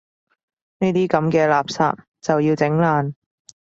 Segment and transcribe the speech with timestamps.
[0.79, 3.13] 呢啲噉嘅垃圾就要整爛